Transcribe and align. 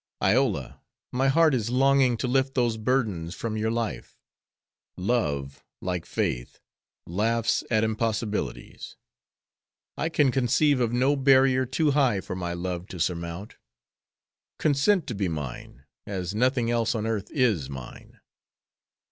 "Iola, 0.23 0.81
my 1.11 1.27
heart 1.27 1.53
is 1.53 1.69
longing 1.69 2.17
to 2.17 2.27
lift 2.27 2.55
those 2.55 2.75
burdens 2.75 3.35
from 3.35 3.55
your 3.55 3.69
life. 3.69 4.17
Love, 4.97 5.63
like 5.79 6.07
faith, 6.07 6.59
laughs 7.05 7.63
at 7.69 7.83
impossibilities. 7.83 8.95
I 9.95 10.09
can 10.09 10.31
conceive 10.31 10.79
of 10.79 10.91
no 10.91 11.15
barrier 11.15 11.67
too 11.67 11.91
high 11.91 12.19
for 12.19 12.35
my 12.35 12.53
love 12.53 12.87
to 12.87 12.99
surmount. 12.99 13.57
Consent 14.57 15.05
to 15.05 15.13
be 15.13 15.27
mine, 15.27 15.83
as 16.07 16.33
nothing 16.33 16.71
else 16.71 16.95
on 16.95 17.05
earth 17.05 17.29
is 17.29 17.69
mine." 17.69 18.19